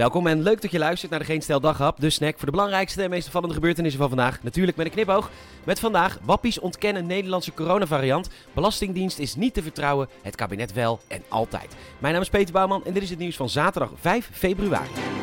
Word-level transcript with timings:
Welkom 0.00 0.26
en 0.26 0.42
leuk 0.42 0.62
dat 0.62 0.70
je 0.70 0.78
luistert 0.78 1.10
naar 1.10 1.20
de 1.20 1.26
Geen 1.26 1.42
Stel 1.42 1.60
Daghap, 1.60 2.00
de 2.00 2.10
snack 2.10 2.36
voor 2.36 2.44
de 2.44 2.50
belangrijkste 2.50 3.02
en 3.02 3.10
meest 3.10 3.26
opvallende 3.26 3.54
gebeurtenissen 3.54 4.00
van 4.00 4.08
vandaag. 4.08 4.42
Natuurlijk 4.42 4.76
met 4.76 4.86
een 4.86 4.92
knipoog. 4.92 5.30
Met 5.64 5.80
vandaag, 5.80 6.18
wappies 6.22 6.58
ontkennen 6.58 7.06
Nederlandse 7.06 7.54
coronavariant, 7.54 8.28
Belastingdienst 8.52 9.18
is 9.18 9.34
niet 9.34 9.54
te 9.54 9.62
vertrouwen, 9.62 10.08
het 10.22 10.36
kabinet 10.36 10.72
wel 10.72 11.00
en 11.08 11.22
altijd. 11.28 11.76
Mijn 11.98 12.12
naam 12.12 12.22
is 12.22 12.28
Peter 12.28 12.52
Bouwman 12.52 12.84
en 12.84 12.92
dit 12.92 13.02
is 13.02 13.10
het 13.10 13.18
nieuws 13.18 13.36
van 13.36 13.48
zaterdag 13.48 13.90
5 14.00 14.30
februari. 14.32 15.19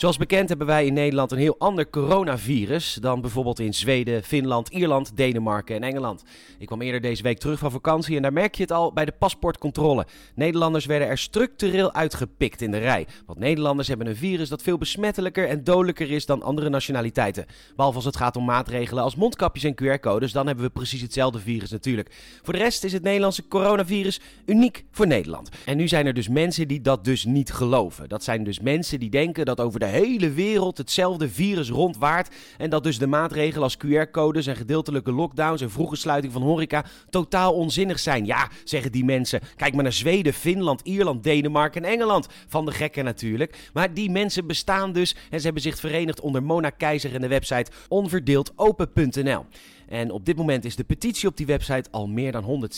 Zoals 0.00 0.16
bekend 0.16 0.48
hebben 0.48 0.66
wij 0.66 0.86
in 0.86 0.92
Nederland 0.92 1.32
een 1.32 1.38
heel 1.38 1.58
ander 1.58 1.90
coronavirus 1.90 2.98
dan 3.00 3.20
bijvoorbeeld 3.20 3.58
in 3.58 3.74
Zweden, 3.74 4.22
Finland, 4.22 4.68
Ierland, 4.68 5.16
Denemarken 5.16 5.76
en 5.76 5.82
Engeland. 5.82 6.24
Ik 6.58 6.66
kwam 6.66 6.80
eerder 6.80 7.00
deze 7.00 7.22
week 7.22 7.38
terug 7.38 7.58
van 7.58 7.70
vakantie 7.70 8.16
en 8.16 8.22
daar 8.22 8.32
merk 8.32 8.54
je 8.54 8.62
het 8.62 8.72
al 8.72 8.92
bij 8.92 9.04
de 9.04 9.12
paspoortcontrole. 9.18 10.06
Nederlanders 10.34 10.86
werden 10.86 11.08
er 11.08 11.18
structureel 11.18 11.92
uitgepikt 11.92 12.62
in 12.62 12.70
de 12.70 12.78
rij. 12.78 13.06
Want 13.26 13.38
Nederlanders 13.38 13.88
hebben 13.88 14.06
een 14.06 14.16
virus 14.16 14.48
dat 14.48 14.62
veel 14.62 14.78
besmettelijker 14.78 15.48
en 15.48 15.64
dodelijker 15.64 16.10
is 16.10 16.26
dan 16.26 16.42
andere 16.42 16.68
nationaliteiten. 16.68 17.46
Behalve 17.76 17.96
als 17.96 18.04
het 18.04 18.16
gaat 18.16 18.36
om 18.36 18.44
maatregelen 18.44 19.02
als 19.02 19.16
mondkapjes 19.16 19.64
en 19.64 19.74
QR-codes, 19.74 20.32
dan 20.32 20.46
hebben 20.46 20.64
we 20.64 20.70
precies 20.70 21.02
hetzelfde 21.02 21.38
virus 21.38 21.70
natuurlijk. 21.70 22.14
Voor 22.42 22.52
de 22.52 22.58
rest 22.58 22.84
is 22.84 22.92
het 22.92 23.02
Nederlandse 23.02 23.48
coronavirus 23.48 24.20
uniek 24.46 24.84
voor 24.90 25.06
Nederland. 25.06 25.48
En 25.64 25.76
nu 25.76 25.88
zijn 25.88 26.06
er 26.06 26.14
dus 26.14 26.28
mensen 26.28 26.68
die 26.68 26.80
dat 26.80 27.04
dus 27.04 27.24
niet 27.24 27.52
geloven. 27.52 28.08
Dat 28.08 28.24
zijn 28.24 28.44
dus 28.44 28.60
mensen 28.60 29.00
die 29.00 29.10
denken 29.10 29.44
dat 29.44 29.60
over 29.60 29.80
de 29.80 29.88
hele 29.90 30.30
wereld 30.30 30.78
hetzelfde 30.78 31.28
virus 31.28 31.70
rondwaart. 31.70 32.34
En 32.58 32.70
dat 32.70 32.84
dus 32.84 32.98
de 32.98 33.06
maatregelen 33.06 33.62
als 33.62 33.76
QR-codes 33.76 34.46
en 34.46 34.56
gedeeltelijke 34.56 35.12
lockdowns 35.12 35.62
en 35.62 35.70
vroege 35.70 35.96
sluiting 35.96 36.32
van 36.32 36.42
horeca 36.42 36.84
totaal 37.10 37.54
onzinnig 37.54 37.98
zijn. 37.98 38.26
Ja, 38.26 38.48
zeggen 38.64 38.92
die 38.92 39.04
mensen. 39.04 39.40
Kijk 39.56 39.74
maar 39.74 39.82
naar 39.82 39.92
Zweden, 39.92 40.32
Finland, 40.32 40.80
Ierland, 40.80 41.22
Denemarken 41.22 41.84
en 41.84 41.90
Engeland. 41.90 42.26
Van 42.48 42.64
de 42.64 42.72
gekken 42.72 43.04
natuurlijk. 43.04 43.70
Maar 43.72 43.94
die 43.94 44.10
mensen 44.10 44.46
bestaan 44.46 44.92
dus 44.92 45.16
en 45.30 45.38
ze 45.38 45.44
hebben 45.44 45.62
zich 45.62 45.78
verenigd 45.78 46.20
onder 46.20 46.42
Mona 46.42 46.70
Keizer 46.70 47.14
en 47.14 47.20
de 47.20 47.28
website 47.28 47.70
onverdeeldopen.nl. 47.88 49.44
En 49.88 50.10
op 50.10 50.24
dit 50.24 50.36
moment 50.36 50.64
is 50.64 50.76
de 50.76 50.84
petitie 50.84 51.28
op 51.28 51.36
die 51.36 51.46
website 51.46 51.90
al 51.90 52.06
meer 52.06 52.32
dan 52.32 52.68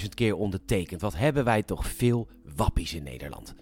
160.000 0.00 0.08
keer 0.14 0.36
ondertekend. 0.36 1.00
Wat 1.00 1.16
hebben 1.16 1.44
wij 1.44 1.62
toch 1.62 1.86
veel 1.86 2.28
wappies 2.56 2.94
in 2.94 3.02
Nederland. 3.02 3.54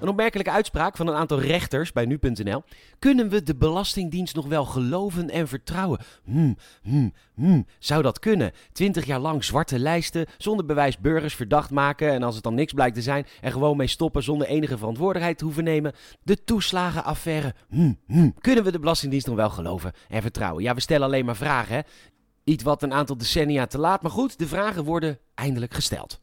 Een 0.00 0.08
opmerkelijke 0.08 0.50
uitspraak 0.50 0.96
van 0.96 1.06
een 1.06 1.14
aantal 1.14 1.40
rechters 1.40 1.92
bij 1.92 2.04
nu.nl. 2.04 2.62
Kunnen 2.98 3.28
we 3.28 3.42
de 3.42 3.56
Belastingdienst 3.56 4.34
nog 4.34 4.46
wel 4.46 4.64
geloven 4.64 5.30
en 5.30 5.48
vertrouwen? 5.48 5.98
Hmm, 6.24 6.56
hmm, 6.82 7.12
hmm. 7.34 7.66
Zou 7.78 8.02
dat 8.02 8.18
kunnen? 8.18 8.52
Twintig 8.72 9.04
jaar 9.04 9.20
lang 9.20 9.44
zwarte 9.44 9.78
lijsten, 9.78 10.26
zonder 10.38 10.66
bewijs 10.66 10.98
burgers 10.98 11.34
verdacht 11.34 11.70
maken 11.70 12.10
en 12.10 12.22
als 12.22 12.34
het 12.34 12.44
dan 12.44 12.54
niks 12.54 12.72
blijkt 12.72 12.94
te 12.94 13.02
zijn, 13.02 13.26
er 13.40 13.52
gewoon 13.52 13.76
mee 13.76 13.86
stoppen 13.86 14.22
zonder 14.22 14.46
enige 14.46 14.78
verantwoordelijkheid 14.78 15.38
te 15.38 15.44
hoeven 15.44 15.64
nemen. 15.64 15.92
De 16.22 16.44
toeslagenaffaire. 16.44 17.54
Hmm, 17.68 17.98
hmm. 18.06 18.34
Kunnen 18.40 18.64
we 18.64 18.72
de 18.72 18.78
Belastingdienst 18.78 19.26
nog 19.26 19.36
wel 19.36 19.50
geloven 19.50 19.92
en 20.08 20.22
vertrouwen? 20.22 20.62
Ja, 20.62 20.74
we 20.74 20.80
stellen 20.80 21.06
alleen 21.06 21.24
maar 21.24 21.36
vragen, 21.36 21.74
hè? 21.74 21.80
Iets 22.44 22.62
wat 22.62 22.82
een 22.82 22.92
aantal 22.92 23.16
decennia 23.16 23.66
te 23.66 23.78
laat, 23.78 24.02
maar 24.02 24.10
goed, 24.10 24.38
de 24.38 24.46
vragen 24.46 24.84
worden 24.84 25.18
eindelijk 25.34 25.74
gesteld. 25.74 26.18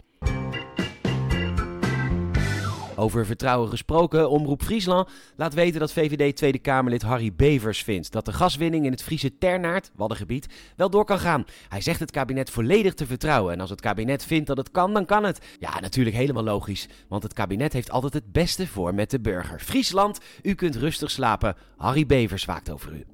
Over 2.96 3.26
vertrouwen 3.26 3.70
gesproken, 3.70 4.30
Omroep 4.30 4.64
Friesland 4.64 5.10
laat 5.36 5.54
weten 5.54 5.80
dat 5.80 5.94
VVD 5.94 6.36
Tweede 6.36 6.60
Kamerlid 6.60 7.02
Harry 7.02 7.34
Bevers 7.36 7.84
vindt 7.84 8.12
dat 8.12 8.26
de 8.26 8.34
gaswinning 8.34 8.86
in 8.86 8.92
het 8.92 9.04
Friese 9.04 9.38
Ternaard, 9.38 9.92
Waddengebied, 9.96 10.48
wel 10.76 10.90
door 10.90 11.06
kan 11.06 11.20
gaan. 11.20 11.46
Hij 11.70 11.82
zegt 11.82 12.00
het 12.00 12.12
kabinet 12.12 12.50
volledig 12.50 12.94
te 12.94 13.06
vertrouwen 13.06 13.54
en 13.54 13.60
als 13.60 13.70
het 13.70 13.82
kabinet 13.82 14.26
vindt 14.26 14.48
dat 14.48 14.58
het 14.58 14.72
kan, 14.72 14.94
dan 14.94 15.06
kan 15.06 15.24
het. 15.24 15.40
Ja, 15.60 15.80
natuurlijk 15.80 16.16
helemaal 16.16 16.44
logisch, 16.44 16.88
want 17.08 17.24
het 17.24 17.34
kabinet 17.34 17.74
heeft 17.74 17.92
altijd 17.92 18.14
het 18.14 18.32
beste 18.32 18.68
voor 18.68 18.94
met 18.94 19.10
de 19.10 19.20
burger. 19.20 19.60
Friesland, 19.60 20.20
u 20.42 20.54
kunt 20.54 20.76
rustig 20.76 21.12
slapen. 21.12 21.56
Harry 21.78 22.06
Bevers 22.06 22.46
waakt 22.46 22.72
over 22.72 22.94
u. 22.94 23.13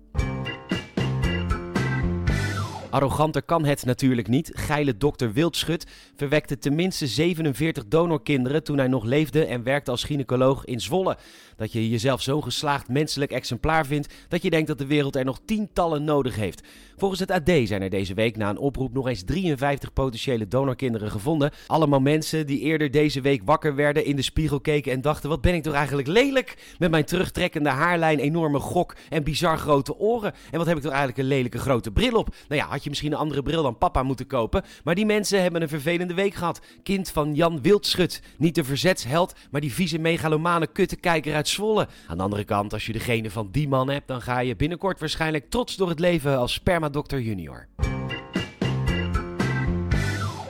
Arroganter 2.90 3.42
kan 3.42 3.66
het 3.66 3.86
natuurlijk 3.86 4.28
niet. 4.28 4.52
Geile 4.54 4.98
dokter 4.98 5.34
Wildschut 5.34 5.86
verwekte 6.16 6.58
tenminste 6.58 7.08
47 7.08 7.88
donorkinderen 7.88 8.64
toen 8.64 8.78
hij 8.78 8.88
nog 8.88 9.04
leefde 9.04 9.46
en 9.46 9.64
werkte 9.64 9.92
als 9.92 10.04
gynaecoloog 10.04 10.66
in 10.66 10.80
Zwolle. 10.80 11.18
Dat 11.56 11.72
je 11.72 11.90
jezelf 11.90 12.22
zo'n 12.22 12.44
geslaagd 12.44 12.88
menselijk 12.88 13.32
exemplaar 13.32 13.86
vindt 13.86 14.14
dat 14.28 14.42
je 14.42 14.50
denkt 14.50 14.68
dat 14.68 14.78
de 14.78 14.86
wereld 14.86 15.16
er 15.16 15.26
nog 15.26 15.40
tientallen 15.46 16.04
nodig 16.04 16.36
heeft. 16.36 16.62
Volgens 16.98 17.20
het 17.20 17.32
AD 17.32 17.50
zijn 17.64 17.82
er 17.82 17.90
deze 17.90 18.14
week 18.14 18.38
na 18.38 18.50
een 18.50 18.58
oproep 18.58 18.94
nog 18.94 19.08
eens 19.08 19.24
53 19.24 19.94
potentiële 19.94 20.48
donorkinderen 20.48 21.12
gevonden. 21.12 21.52
Allemaal 21.68 22.00
mensen 22.00 22.48
die 22.48 22.60
eerder 22.60 22.92
deze 22.92 23.22
week 23.22 23.42
wakker 23.46 23.76
werden, 23.76 24.06
in 24.06 24.16
de 24.16 24.22
spiegel 24.22 24.60
keken 24.60 24.92
en 24.92 25.02
dachten: 25.02 25.30
wat 25.30 25.42
ben 25.42 25.54
ik 25.54 25.64
toch 25.64 25.74
eigenlijk 25.74 26.08
lelijk 26.08 26.76
met 26.78 26.92
mijn 26.92 27.06
terugtrekkende 27.06 27.70
haarlijn, 27.70 28.20
enorme 28.20 28.60
gok 28.60 28.96
en 29.10 29.24
bizar 29.24 29.58
grote 29.58 29.98
oren. 29.98 30.34
En 30.52 30.58
wat 30.58 30.68
heb 30.68 30.78
ik 30.78 30.84
toch 30.84 30.92
eigenlijk 30.92 31.22
een 31.22 31.36
lelijke 31.36 31.58
grote 31.58 31.92
bril 31.92 32.14
op? 32.14 32.36
Nou 32.48 32.62
ja, 32.62 32.79
had 32.80 32.88
je 32.88 32.90
misschien 32.90 33.12
een 33.12 33.26
andere 33.26 33.42
bril 33.42 33.64
dan 33.64 33.78
papa 33.78 34.04
moeten 34.04 34.28
kopen. 34.28 34.64
Maar 34.84 34.96
die 34.96 35.06
mensen 35.06 35.42
hebben 35.42 35.62
een 35.62 35.70
vervelende 35.70 36.14
week 36.14 36.34
gehad. 36.34 36.60
Kind 36.84 37.10
van 37.10 37.36
Jan 37.36 37.62
Wildschut. 37.62 38.22
Niet 38.38 38.56
de 38.56 38.64
verzetsheld, 38.64 39.34
maar 39.52 39.62
die 39.62 39.74
vieze 39.74 39.98
megalomane 39.98 40.68
kuttekijker 40.68 41.36
uit 41.36 41.48
Zwolle. 41.48 41.88
Aan 42.08 42.18
de 42.18 42.24
andere 42.24 42.44
kant, 42.44 42.74
als 42.74 42.86
je 42.86 42.94
degene 42.94 43.32
van 43.32 43.50
die 43.52 43.68
man 43.68 43.90
hebt, 43.90 44.08
dan 44.08 44.22
ga 44.22 44.40
je 44.40 44.56
binnenkort 44.56 45.00
waarschijnlijk 45.00 45.50
trots 45.50 45.76
door 45.76 45.90
het 45.90 46.00
leven 46.00 46.38
als 46.38 46.54
spermadokter 46.54 47.22
junior. 47.22 47.68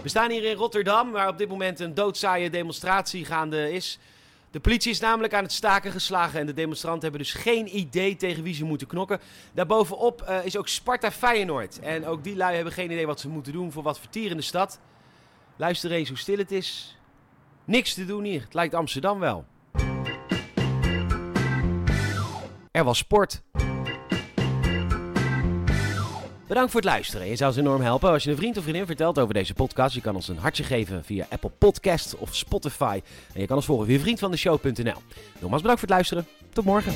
We 0.01 0.09
staan 0.09 0.31
hier 0.31 0.44
in 0.44 0.56
Rotterdam, 0.56 1.11
waar 1.11 1.28
op 1.28 1.38
dit 1.38 1.50
moment 1.50 1.79
een 1.79 1.94
doodzaaie 1.94 2.50
demonstratie 2.50 3.25
gaande 3.25 3.72
is. 3.73 4.00
De 4.52 4.60
politie 4.60 4.92
is 4.92 5.00
namelijk 5.00 5.34
aan 5.34 5.44
het 5.44 5.52
staken 5.52 5.92
geslagen 5.92 6.40
en 6.40 6.46
de 6.46 6.54
demonstranten 6.54 7.02
hebben 7.02 7.20
dus 7.20 7.34
geen 7.34 7.78
idee 7.78 8.16
tegen 8.16 8.44
wie 8.44 8.54
ze 8.54 8.66
moeten 8.66 8.88
knokken. 8.88 9.20
Daarbovenop 9.54 10.26
uh, 10.30 10.46
is 10.46 10.58
ook 10.58 10.68
Sparta 10.68 11.12
Feyenoord. 11.12 11.80
En 11.80 12.06
ook 12.06 12.24
die 12.24 12.36
lui 12.36 12.56
hebben 12.56 12.74
geen 12.74 12.92
idee 12.92 13.06
wat 13.06 13.20
ze 13.20 13.30
moeten 13.30 13.54
doen 13.54 13.72
voor 13.72 13.84
wat 13.84 14.00
vertier 14.00 14.32
in 14.32 14.38
de 14.38 14.44
stad. 14.44 14.80
Luister 15.56 15.92
eens 15.92 16.09
hoe 16.09 16.18
stil 16.18 16.38
het 16.38 16.52
is. 16.52 16.98
Niks 17.66 17.94
te 17.94 18.06
doen 18.06 18.24
hier. 18.24 18.42
Het 18.42 18.54
lijkt 18.54 18.74
Amsterdam 18.74 19.20
wel. 19.20 19.46
Er 22.72 22.84
was 22.84 22.98
sport. 22.98 23.42
Bedankt 26.50 26.72
voor 26.72 26.82
het 26.82 26.90
luisteren. 26.90 27.28
Je 27.28 27.36
zou 27.36 27.50
ons 27.50 27.60
enorm 27.60 27.82
helpen 27.82 28.10
als 28.10 28.24
je 28.24 28.30
een 28.30 28.36
vriend 28.36 28.58
of 28.58 28.64
vriendin 28.64 28.86
vertelt 28.86 29.20
over 29.20 29.34
deze 29.34 29.54
podcast. 29.54 29.96
Je 29.96 30.02
kan 30.02 30.16
ons 30.16 30.28
een 30.28 30.38
hartje 30.38 30.64
geven 30.64 31.04
via 31.04 31.26
Apple 31.30 31.52
Podcast 31.58 32.16
of 32.18 32.36
Spotify. 32.36 33.02
En 33.34 33.42
je 33.42 33.48
kan 33.48 33.56
ons 33.56 33.66
volgen 33.66 33.86
via 33.86 34.00
vriendvandeshow.nl. 34.00 35.02
Nogmaals 35.40 35.62
bedankt 35.62 35.80
voor 35.80 35.80
het 35.80 35.90
luisteren. 35.90 36.28
Tot 36.54 36.66
morgen. 36.66 36.94